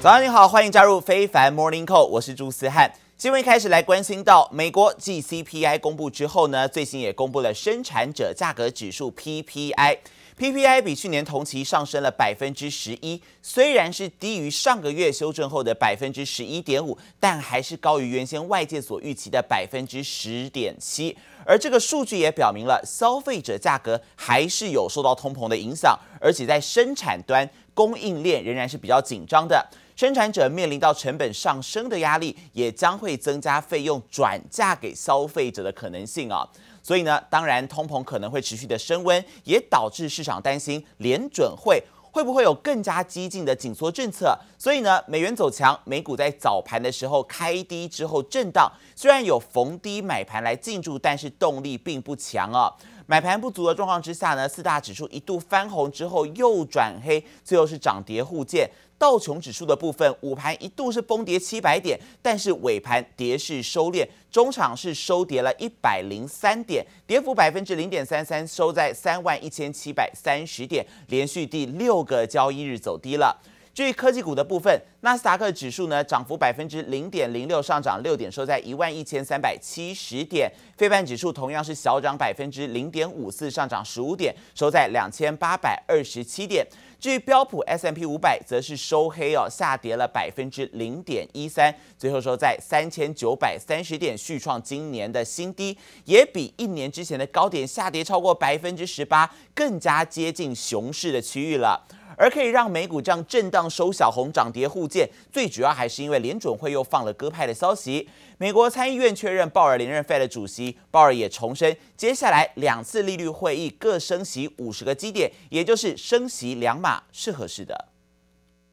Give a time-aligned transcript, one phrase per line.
[0.00, 2.88] 早上你好，欢迎加入非凡 Morning Call，我是朱思翰。
[3.16, 9.98] 新闻一开始来关心到，美国继 CPI 公布之后呢，最新也公布了生产者价格指数 PPI。
[10.38, 21.18] PPI 比去年同期上升了百分之十一，虽然是低于上个月修正后的百分之十一点五，但还是高于原先外界所预期的百分之十点七。
[21.44, 29.66] 而这个数据也表明了消费者价格还是有受到通膨的影响，而且在生产端供应链仍然是比较紧张的，
[29.98, 36.48] 生产者面临到成本上升的压力，也将会增加费用转嫁给消费者的可能性啊。
[36.80, 41.82] 所以呢，当然通膨可能会持续的升温，也导致市场担心联准会
[42.12, 44.38] 会不会有更加激进的紧缩政策。
[44.56, 52.72] 所以呢，美元走强，美股在早盘的时候开低之后震荡，虽然有逢低买盘来进驻，但是动力并不强啊。
[53.06, 58.70] 买盘不足的状况之下呢，四大指数一度翻红之后又转黑，最后是涨跌互见。
[58.98, 73.40] 道琼指数的部分，午盘一度是崩跌七百点，但是尾盘跌势收敛，中场是收跌了一百零三点，跌幅百分之零点三三，收在三万一千七百三十点，连续第六个交易日走低了。
[73.74, 80.50] 至于科技股的部分，纳斯达克指数呢涨幅百分之零点零六，上涨六点，收在一万一千三百七十点。
[80.76, 86.66] 费半指数同样是小涨百分之零点五四，上涨十五点，收在两千八百二十七点。
[86.98, 101.86] 至于标普 S M P 五百，则是收黑哦，下跌了百分之零点一三，最后收在三千九百三十点，续创今年的新低，也比一年之前的高点下跌超过百分之十八，更加接近熊市的区域了。
[102.18, 108.08] 而可以让美股这样震荡收小红，涨跌互见，最主要还是因为联准会又放了鸽派的消息。
[108.36, 117.86] 美国参议院确认鲍尔连任 Fed 的主席，鲍尔也重申，接下来两次利率会议各升息五十个基点，也就是升息两码是合适的。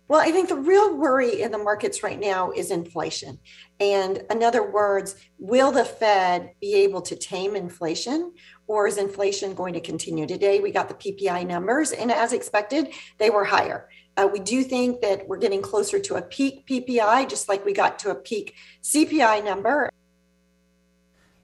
[0.07, 3.39] Well, I think the real worry in the markets right now is inflation.
[3.79, 8.33] And in other words, will the Fed be able to tame inflation
[8.66, 10.26] or is inflation going to continue?
[10.26, 12.88] Today, we got the PPI numbers, and as expected,
[13.18, 13.88] they were higher.
[14.16, 17.72] Uh, we do think that we're getting closer to a peak PPI, just like we
[17.72, 19.90] got to a peak CPI number.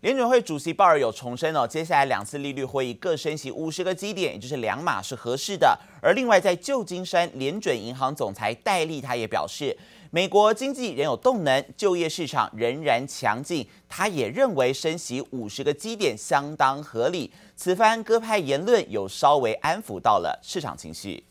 [0.03, 5.77] 联准会主席鲍尔有重申哦，接下来两次利率会议各升息五十个基点，也就是两码是合适的。
[6.01, 9.77] 而另外，在旧金山联准银行总裁戴利他也表示，
[10.14, 13.66] 美国经济仍有动能，就业市场仍然强劲。
[13.88, 17.32] 他也认为升息五十个基点相当合理。
[17.56, 21.24] 此番鸽派言论有稍微安抚到了市场情绪。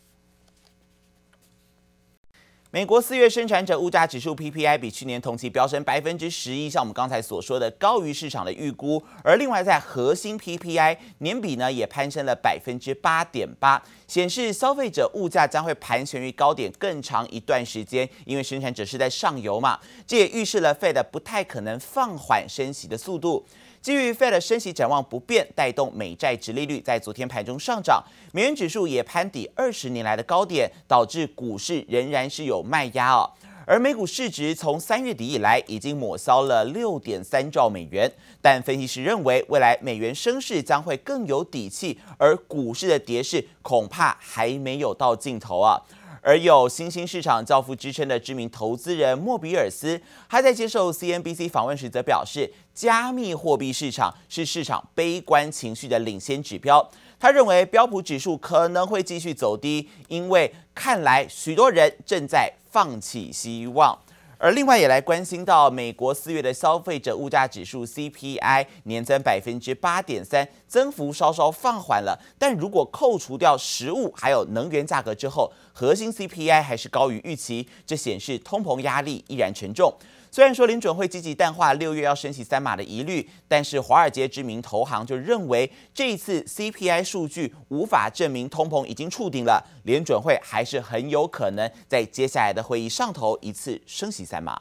[2.73, 9.03] 美国四月生产者物价指数 PPI 比去年同期飙升百分之十一，像我们刚才所说的高于市场的预估。
[9.25, 19.77] 而另外在核心 PPI 年比呢也攀升了百分之八点八，显示消费者物价将会盘旋于高点更长一段时间，因为生产者是在上游嘛。
[20.07, 23.45] 这也预示了 Fed 不太可能放缓升息的速度。
[23.81, 33.27] 基于 Fed 升息展望不变，带动美债殖利率在昨天盘中上涨，美元指数也攀抵二十年来的高点，导致股市仍然是有卖压哦。
[33.65, 45.81] 而美股市值从三月底以来已经抹消了六点三兆美元，但分析师认为未来美元升势将会更有底气，而股市的跌势恐怕还没有到尽头啊。
[46.21, 49.99] 而有新兴市场教父之称的知名投资人莫比尔斯，
[50.29, 56.89] 他在接受 CNBC 访问时则表示，加密货币市场是市场悲观情绪的领先指标。
[57.19, 63.97] 他认为标普指数可能会继续走低，因为看来许多人正在放弃希望。
[64.43, 72.19] 而另外也来关心到美国四月的消费者物价指数 CPI 年增百分之八点三，增幅稍稍放缓了。
[72.39, 79.93] 但如果扣除掉食物还有能源价格之后，核心 CPI 还是高于预期，这显示通膨压力依然沉重。
[80.33, 94.57] 虽然说联准会积极淡化六月要升息三码的疑虑，但是华尔街知名投行就认为这一次 CPI 数据无法证明通膨已经触顶了，联准会还是很有可能在接下来的会议上头一次升息三码。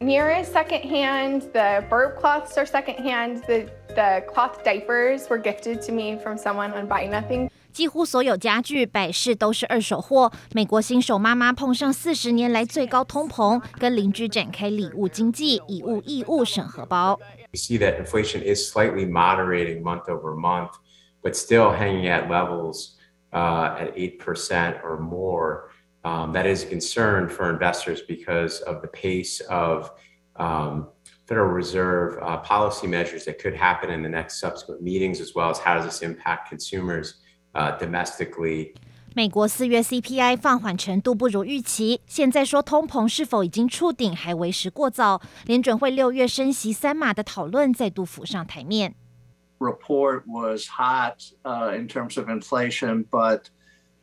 [0.00, 5.92] Mirror is secondhand, the burp cloths are secondhand, the the cloth diapers were gifted to
[5.92, 7.48] me from someone on Buy Nothing.
[7.77, 10.31] 几乎所有家具摆饰都是二手货。
[10.53, 17.19] 美国新手妈妈碰上四十年来最高通膨，跟邻居展开礼物经济，以物易物省荷包。
[17.51, 20.71] We see that inflation is slightly moderating month over month,
[21.23, 22.95] but still hanging at levels
[23.31, 25.69] uh, at eight percent or more.
[26.03, 29.89] Um, that is a concern for investors because of the pace of
[30.35, 30.89] um,
[31.27, 35.49] Federal Reserve uh, policy measures that could happen in the next subsequent meetings, as well
[35.49, 37.21] as how does this impact consumers.
[37.53, 38.73] Uh, domestically，
[39.13, 45.21] 美国四月 CPI 放缓程度不如预期，现在说通膨是否已经触顶还为时过早。
[45.45, 48.95] 联准会六月升息三码的讨论再度浮上台面。
[49.59, 53.43] Report was hot, uh, in terms of inflation, but,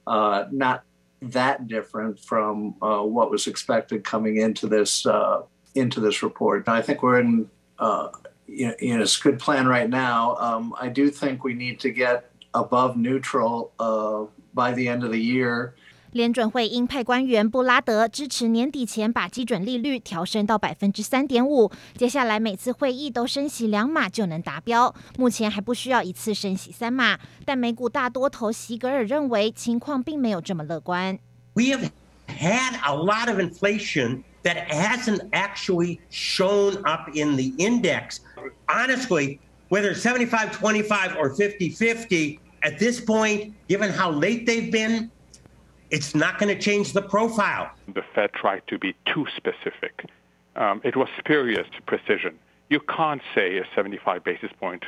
[0.05, 0.83] uh, not
[1.21, 5.43] that different from, uh, what was expected coming into this, uh,
[5.75, 6.69] into this report.
[6.69, 7.49] I think we're in,
[7.81, 8.11] uh,
[8.47, 10.37] in, in a good plan right now.
[10.37, 15.11] Um, I do think we need to get above neutral, uh, By the end of
[15.11, 15.75] the year，
[16.11, 21.71] 联准会鹰派官员布拉德支持年底前把基准利率调升到百分之三点五。
[21.97, 27.17] 接下来每次会议都升息两码就能达标，目前还不需要一次升息三码。
[27.45, 31.17] 但美股大多头席格尔认为情况并没有这么乐观。
[31.55, 31.89] We have
[32.27, 38.17] had a lot of inflation that hasn't actually shown up in the index.
[38.67, 39.39] Honestly,
[39.69, 42.41] whether it's seventy five twenty five or fifty fifty.
[42.66, 45.12] At this point, given how late they've been,
[45.92, 47.70] it's not going to change the profile.
[47.94, 50.10] The Fed tried to be too specific.
[50.56, 52.40] Um, it was spurious precision.
[52.72, 54.84] You can't say a 75 basis point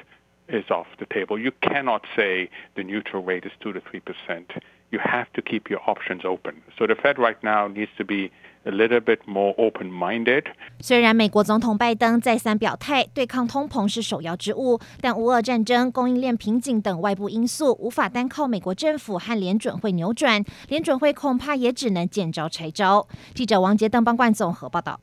[0.49, 1.37] is off the table.
[1.37, 4.53] You cannot say the neutral rate is 2 to 3 percent.
[4.89, 6.63] You have to keep your options open.
[6.79, 8.31] So the Fed right now needs to be
[8.65, 10.43] A little bit more open-minded.
[10.81, 23.07] 虽然美国总统拜登再三表态，对抗通膨是首要之务，但乌俄战争、供应链瓶颈等外部因素无法单靠美国政府和联准会扭转，联准会恐怕也只能见招拆招。
[23.33, 24.99] 记者王杰、邓邦冠综合报道。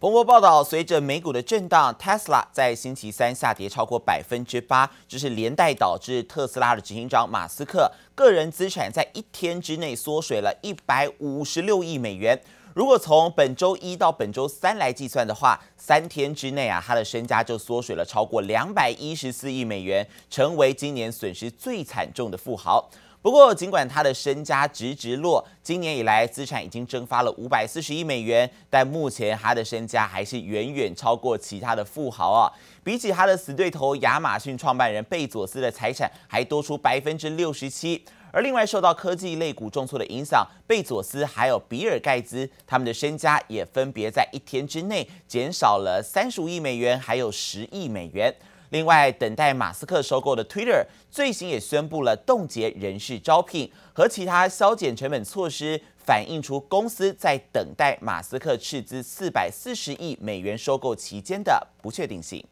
[0.00, 12.40] 彭博报道，随着美股的震荡，Tesla 在星期三下跌超过百分之八，这是连带导致特斯拉的执行长马斯克个人资产在一天之内缩水了一百五十六亿美元。
[12.74, 22.88] 如果从本周一到本周三来计算的话，三天之内啊，他的身家就缩水了超过两百一十四亿美元，成为今年损失最惨重的富豪。
[23.20, 32.50] 不过，尽管他的身家直直落，今年以来资产已经蒸发了五百四十亿美元，但目前他的身家还是远远超过其他的富豪啊！
[32.84, 38.02] 比起他的死对头亚马逊创办人贝佐斯的财产还多出百分之六十七。
[38.30, 48.32] 而另外受到科技类股重挫的影响，贝佐斯还有比尔盖茨他们的身家也分别在一天之内减少了三十五亿美元，还有十亿美元。
[48.70, 62.44] 另外，等待马斯克收购的 Twitter 最新也宣布了冻结人事招聘和其他削减成本措施，反映出公司在等待马斯克斥资四百四十亿美元收购期间的不确定性。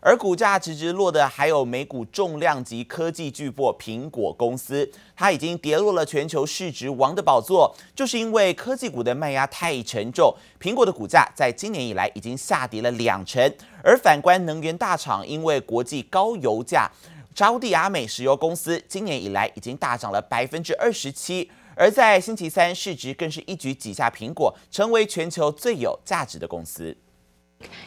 [0.00, 10.32] 而股价直直落的还有美股重量级科技巨擘苹果公司，它已经跌落了全球市值王的宝座，就是因为科技股的卖压太沉重。
[10.60, 13.52] 苹果的股价在今年以来已经下跌了两成，
[13.82, 16.88] 而反观能源大厂，因为国际高油价，
[17.34, 26.96] 沙地阿美石油公司今年以来已经大涨了百分之二十七，而在星期三市值更是一举挤下苹果，成为全球最有价值的公司。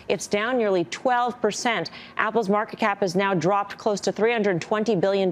[0.09, 1.89] It's down nearly 12%.
[2.17, 5.29] Apple's market cap has now dropped close to $320 billion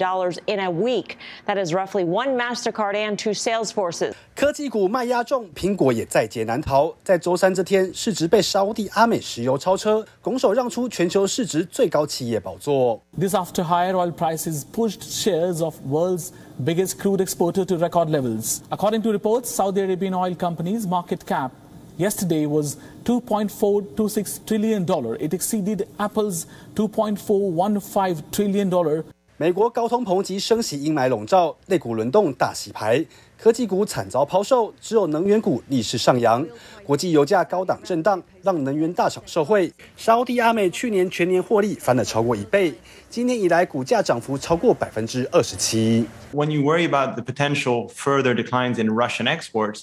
[0.46, 1.16] in a week.
[1.46, 4.14] That is roughly one MasterCard and two Salesforces.
[4.34, 6.92] 科技股卖压重，苹果也在劫难逃。
[7.04, 13.00] 在周三这天，市值被沙乌地阿美石油超车，拱手让出全球市值最高企业宝座。
[13.16, 16.30] This after higher oil prices pushed shares of world's
[16.62, 18.58] biggest crude exporter to record levels.
[18.70, 21.52] According to reports, Saudi Arabian oil companies' market cap
[21.98, 25.16] yesterday was 2.426 trillion dollar.
[25.16, 29.04] It exceeded Apple's 2.415 trillion dollar.
[29.36, 33.04] 美国高通膨及升息阴霾笼罩，类股轮动大洗牌，
[33.36, 36.46] 科技股惨遭抛售，只有能源股逆势上扬。
[36.84, 39.72] 国际油价高档震荡，让能源大厂受惠。
[39.96, 42.72] 沙乌地阿美去年全年获利翻了超过一倍，
[43.10, 46.06] 今年以来股价涨幅超过百分之二十七。
[46.32, 49.82] When you worry about the potential further declines in Russian exports.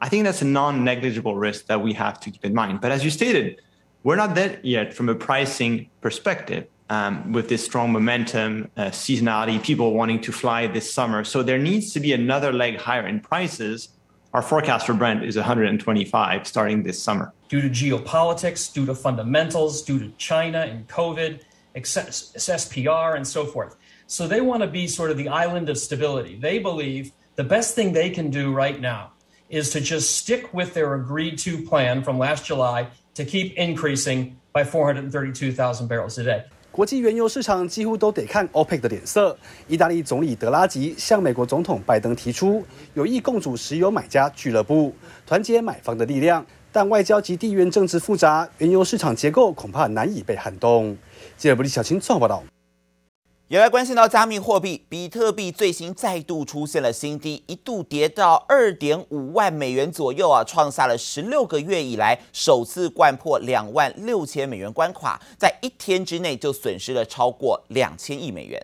[0.00, 2.80] I think that's a non-negligible risk that we have to keep in mind.
[2.80, 3.60] But as you stated,
[4.02, 6.66] we're not there yet from a pricing perspective.
[6.88, 11.24] Um, with this strong momentum, uh, seasonality, people wanting to fly this summer.
[11.24, 13.88] So there needs to be another leg higher in prices.
[14.32, 17.32] Our forecast for Brent is 125 starting this summer.
[17.48, 21.40] Due to geopolitics, due to fundamentals, due to China and COVID,
[21.74, 23.74] SSPR, and so forth.
[24.06, 26.36] So they want to be sort of the island of stability.
[26.36, 29.10] They believe the best thing they can do right now
[29.48, 34.32] is to just stick with their agreed to plan from last July to keep increasing
[34.52, 36.42] by 432,000 barrels a day.
[36.72, 39.36] 国际原油市场几乎都得看 OPEC 的脸色。
[39.66, 42.62] 意大利总理德拉吉向美国总统拜登提出，
[42.92, 44.94] 有意共组石油买家俱乐部，
[45.26, 46.44] 团结买方的力量。
[46.70, 50.94] 但外交及地缘政治复杂，原油市场结构恐怕难以被撼动。
[51.38, 52.44] 记者布里小青综合报道。
[53.48, 68.60] 也来关心到加密货币，比特币最新再度出现了新低，一度跌到二点五万美元左右啊，创下了十六个月以来首次贯破两万六千美元关卡，在一天之内就损失了超过两千亿美元。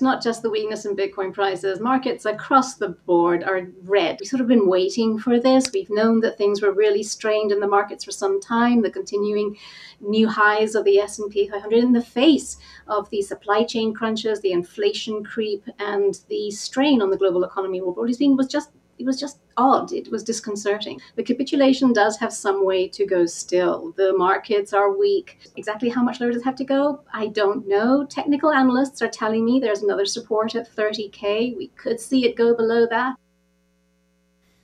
[0.00, 4.18] Not just the weakness in Bitcoin prices, markets across the board are red.
[4.20, 5.70] We've sort of been waiting for this.
[5.72, 9.56] We've known that things were really strained in the markets for some time, the continuing
[10.00, 14.52] new highs of the S&P 500 in the face of the supply chain crunches, the
[14.52, 19.05] inflation creep, and the strain on the global economy more broadly speaking was just it
[19.05, 19.91] was just odd.
[19.91, 20.99] It was disconcerting.
[21.15, 23.93] The capitulation does have some way to go still.
[23.97, 25.39] The markets are weak.
[25.55, 26.99] Exactly how much lower does it have to go?
[27.11, 28.05] I don't know.
[28.05, 31.55] Technical analysts are telling me there's another support at 30K.
[31.57, 33.15] We could see it go below that.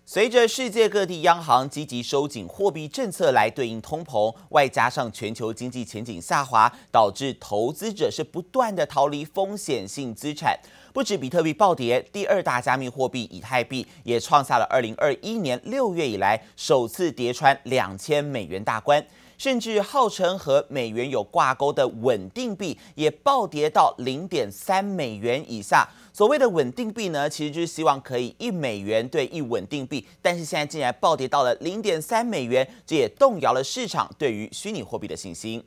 [0.05, 10.59] 随着世界各地央行积极收紧货币政策来对应通膨，外加上全球经济前景下滑，导致投资者是不断的逃离风险性资产。
[10.94, 19.04] 不止比特币暴跌，第二大加密货币以太币也创下了二零二一年六月以来首次跌穿两千美元大关。
[19.36, 25.84] 甚至号称和美元有挂钩的稳定币也暴跌到零点三美元以下。
[26.12, 35.60] 所谓的稳定币呢，其实就是希望可以一美元兑一稳定币，但是现在竟然暴跌到了零点三美元，这也动摇了市场对于虚拟货币的信心。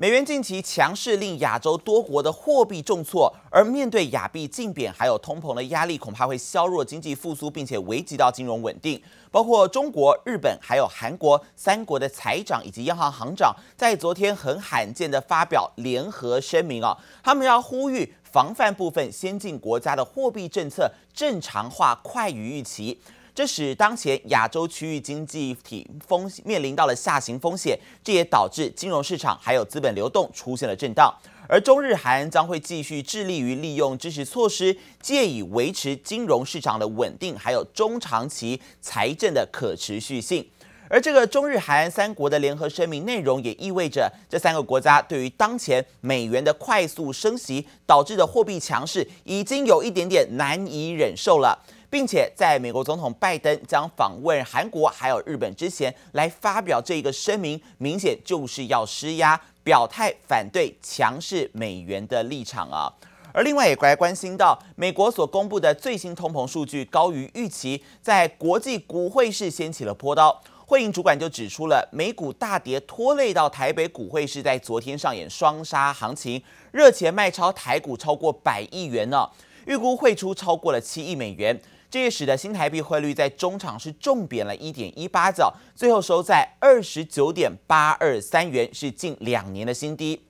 [0.00, 8.98] 美元近期强势，令亚洲多国的货币重挫，而面对亚币竞贬还有通膨的压力，恐怕会削弱经济复苏，并且危及到金融稳定。
[9.30, 22.98] 包括中国、日本还有韩国三国的财长以及央行行长，在昨天很罕见的发表联合声明啊，他们要呼吁防范部分先进国家的货币政策正常化快于预期。
[23.34, 31.14] 这使当前亚洲区域经济体风面临到了下行风险，这也导致金融市场还有资本流动出现了震荡。
[31.48, 40.46] 而中日韩将会继续致力于利用支持措施，借以维持金融市场的稳定，还有中长期财政的可持续性。
[40.90, 51.56] 而这个中日韩三国的联合声明内容，也意味着这三个国家对于当前美元的快速升息导致的货币强势，已经有一点点难以忍受了。
[51.88, 62.92] 并且在美国总统拜登将访问韩国还有日本之前，来发表这个声明，明显就是要施压，表态反对强势美元的立场啊。
[63.32, 70.40] 而另外也来关心到，美国所公布的最新通膨数据高于预期，在国际股汇市掀起了波刀。
[70.70, 79.28] 汇银主管就指出了，美股大跌拖累到台北股汇市在昨天上演双杀行情，热钱卖超台股超过百亿元呢，
[79.66, 81.60] 预估汇出超过了七亿美元。
[81.90, 90.24] 这也使得新台币汇率在中场是重贬了一点一八角，最后收在二十九点八二三元，是近两年的新低。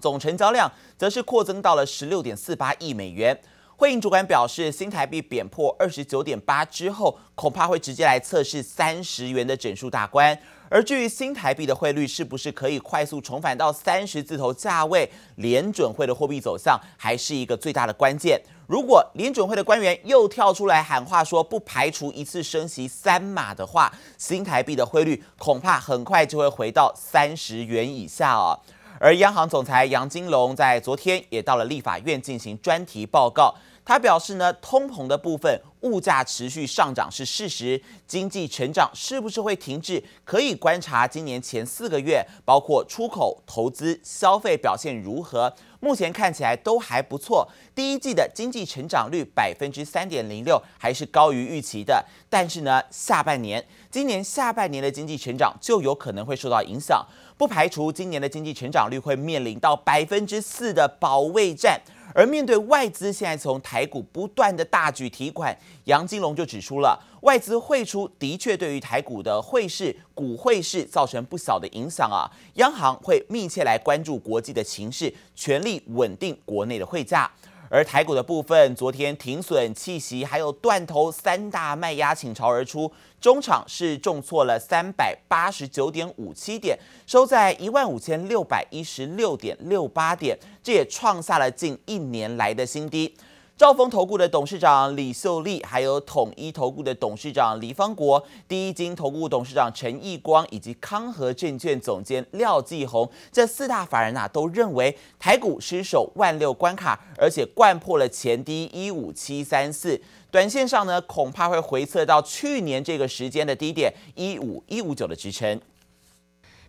[0.00, 3.38] 总成交量则是扩增到了十六点四八亿美元。
[3.76, 10.38] 汇银主管表示，新台币贬破二十九点八之后，恐怕会直接来测试三十元的整数大关。
[10.70, 18.40] 而至于新台币的汇率是不是可以快速重返到三十字头价位，联准会的货币走向还是一个最大的关键。
[18.66, 28.58] 如果联准会的官员又跳出来喊话说不排除一次升息三码的话，新台币的汇率恐怕很快就会回到三十元以下哦。
[29.00, 33.54] 而央行总裁杨金龙在昨天也到了立法院进行专题报告。
[33.84, 45.52] 他表示呢，通膨的部分，物价持续上涨是事实，经济成长是不是会停滞，可以观察今年前四个月，包括出口、投资、消费表现如何。
[45.80, 52.02] 目前看起来都还不错，第一季的经济成长率百分之三点零六，还是高于预期的。
[52.30, 61.80] 但是呢，下半年，今年下半年的经济成长就有可能会受到影响，不排除今年的经济成长率会面临到百分之四的保卫战。
[62.16, 72.30] 而面对外资现在从台股不断的大举提款，杨金龙就指出了，外资汇出的确对于台股的汇市、股汇市造成不小的影响啊。
[72.54, 77.28] 央行会密切来关注国际的情势，全力稳定国内的汇价。
[77.74, 82.88] 而台股的部分，昨天停损、弃息还有断头三大卖压倾巢而出，
[83.20, 93.12] 中场是重挫了三百八十九点五七点，收在一万五千六百一十六点六八点，这也创下了近一年来的新低。
[93.56, 110.00] 兆丰投顾的董事长李秀丽，还有统一投顾的董事长李方国，第一金投顾董事长陈义光，以及康和证券总监廖继红，这四大法人啊，都认为台股失守万六关卡，而且掼破了前低一五七三四，
[110.32, 115.60] 短线上呢，恐怕会回测到去年这个时间的低点一五一五九的支撑。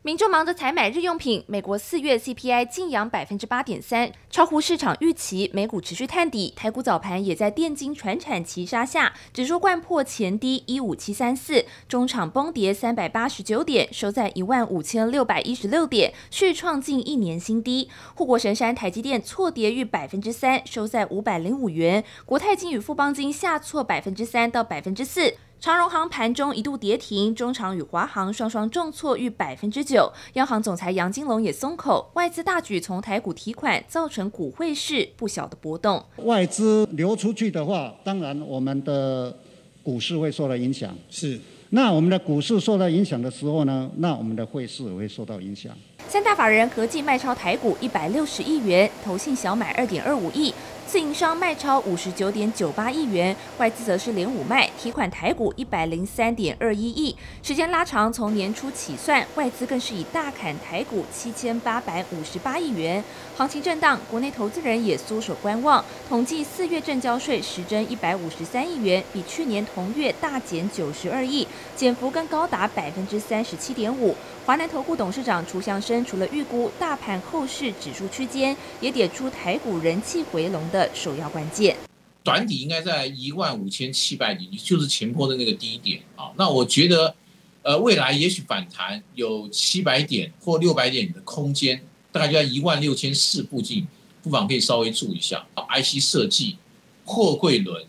[0.05, 6.53] 民众忙着采买日用品，美国四月 CPI 净扬百分之八点三，超乎市场预期，美股持续探底。
[6.55, 17.89] 台股早盘也在电金传产齐杀下，指数掼破前低一五七三四，中场崩跌三百八十九点，收在一万五千六百一十六点，续创近一年新低。
[18.13, 22.03] 护国神山台积电挫跌逾百分之三，收在五百零五元。
[22.27, 25.33] 国泰金与富邦金下挫百分之三到百分之四。
[25.59, 30.11] 长荣航盘中一度跌停，中长与华航双双重挫逾百分之九。
[30.33, 36.03] 央行总裁杨金龙也松口，外资大举从台股提款，造成股汇市不小的波动。
[36.17, 39.35] 外资流出去的话，当然我们的
[39.81, 40.95] 股市会受到影响。
[41.09, 41.39] 是，
[41.71, 45.75] 那我们的股市受到影响的时候呢，那我们的汇市也会受到影响。
[46.07, 50.53] 三大法人合计卖超台股一百六十亿元，投信小买二点二五亿。
[50.87, 57.15] 自营商卖超五十九点九八亿元，外资则是连五卖提款台股一百零三点二一亿。
[57.41, 63.03] 时间拉长，从年初起算，外资更是以大砍台股七千八百五十八亿元。
[63.35, 65.83] 行情震荡，国内投资人也缩手观望。
[66.07, 74.15] 统计四月证交税实增一百五十三亿元，比去年同月大减九十二亿，减幅更高达百分之三十七点五。
[74.45, 81.75] 华南投顾董事长楚祥生除了预估大盘后市指数区间，也点出台股人气回笼的首要关键。
[82.23, 86.29] 短底应该在一万五千七百点，就是前坡的那个低点啊。
[86.37, 87.15] 那我觉得，
[87.63, 93.87] 呃，未来也许反弹有七百点或六百点的空间，大概就在一万六千四附近，
[94.21, 95.43] 不妨可以稍微注意一下。
[95.55, 96.57] IC 设计、
[97.03, 97.83] 货柜轮、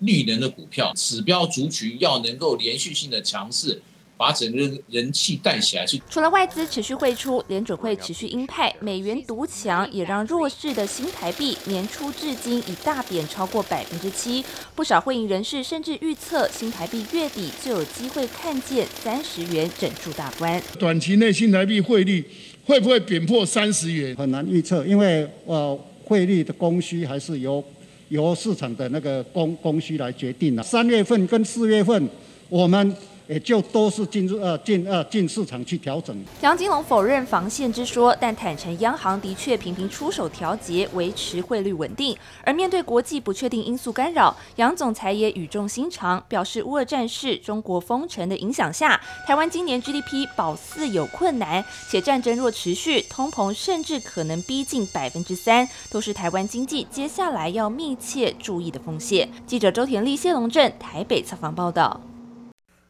[0.00, 3.80] 绿能的股票，指标族群要能够连续性的强势。
[4.20, 5.98] 把整个人气带起来去。
[6.10, 14.44] 除了外资持续汇出，联准会持续鹰派，美元独强也让弱势的新台币年初至今已大贬超过百分之七。
[14.74, 20.62] 不少会议人士甚至预测，新台币月底就有机会看见三十元整数大关。
[20.78, 22.22] 短期内新台币汇率
[22.66, 24.14] 会不会贬破三十元？
[24.16, 25.74] 很难预测，因为呃
[26.04, 27.64] 汇率的供需还是由
[28.10, 30.62] 由市场的那个供供需来决定的。
[30.62, 32.06] 三月份跟四月份
[32.50, 32.94] 我们。
[33.30, 36.16] 也就都是进入呃进呃进市场去调整。
[36.40, 42.16] 杨金龙否认防线之说，但坦承央行的确频频出手调节，维持汇率稳定。
[42.44, 59.28] 而面对国际不确定因素干扰，杨总裁也语重心长，表示乌俄战事、中国封城的影响下，台湾今年 GDP 保四有困难，且战争若持续，通膨甚至可能逼近百分之三，都是台湾经济接下来要密切注意的风险。
[59.46, 62.00] 记者周田丽、谢龙镇台北采访报道。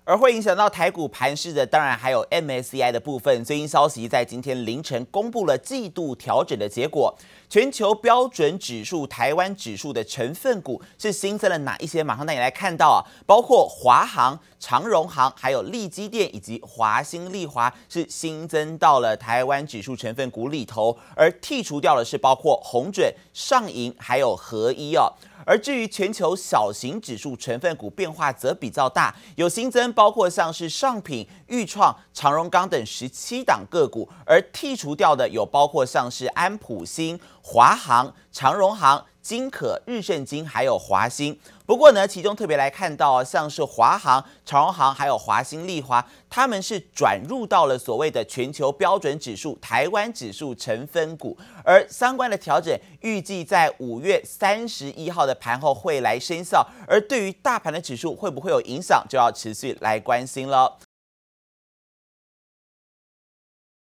[0.04, 3.44] 而会影响到台股盘势的，当然还有 MSCI 的部分。
[3.44, 7.16] 最新消息在今天凌晨公布了季度调整的结果。
[7.50, 12.00] 全球标准指数、台湾指数的成分股是新增了哪一些？
[12.00, 25.12] 马上带你来看到啊，包括华航、长荣航，还有力积电以及华新丽华是新增到了台湾指数成分股里头，而剔除掉的是包括鸿准、上银还有合一哦。
[25.46, 41.38] 而至于全球小型指数成分股变化则比较大，有新增，包括像是上品、裕创、长荣钢等十七档个股，而剔除掉的有包括像是安普新、华航、长荣航、金可、日盛金，还有华兴。
[41.66, 56.66] 不过呢，其中特别来看到，像是华航、长荣航，还有华兴丽华，他们是转入到了所谓的全球标准指数台湾指数成分股，而相关的调整预计在五月三十一号的盘后会来生效。
[56.88, 60.78] 而对于大盘的指数会不会有影响，就要持续来关心了。